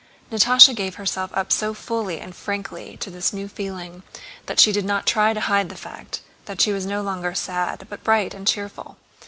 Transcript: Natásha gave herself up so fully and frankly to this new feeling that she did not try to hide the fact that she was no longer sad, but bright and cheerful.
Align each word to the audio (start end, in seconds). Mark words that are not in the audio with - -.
Natásha 0.31 0.75
gave 0.75 0.95
herself 0.95 1.29
up 1.35 1.51
so 1.51 1.75
fully 1.75 2.19
and 2.19 2.35
frankly 2.35 2.97
to 2.97 3.11
this 3.11 3.31
new 3.31 3.47
feeling 3.47 4.01
that 4.47 4.59
she 4.59 4.71
did 4.71 4.83
not 4.83 5.05
try 5.05 5.31
to 5.31 5.41
hide 5.41 5.69
the 5.69 5.75
fact 5.75 6.21
that 6.45 6.59
she 6.59 6.73
was 6.73 6.87
no 6.87 7.03
longer 7.03 7.35
sad, 7.35 7.85
but 7.87 8.03
bright 8.03 8.33
and 8.33 8.47
cheerful. 8.47 8.97